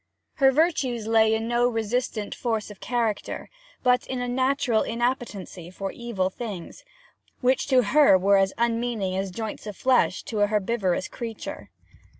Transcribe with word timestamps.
Her 0.37 0.51
virtues 0.51 1.05
lay 1.05 1.35
in 1.35 1.47
no 1.47 1.67
resistant 1.67 2.33
force 2.33 2.71
of 2.71 2.79
character, 2.79 3.51
but 3.83 4.07
in 4.07 4.19
a 4.19 4.27
natural 4.27 4.81
inappetency 4.81 5.69
for 5.71 5.91
evil 5.91 6.31
things, 6.31 6.83
which 7.41 7.67
to 7.67 7.83
her 7.83 8.17
were 8.17 8.37
as 8.37 8.51
unmeaning 8.57 9.15
as 9.15 9.29
joints 9.29 9.67
of 9.67 9.77
flesh 9.77 10.23
to 10.23 10.39
a 10.39 10.47
herbivorous 10.47 11.07
creature. 11.07 11.69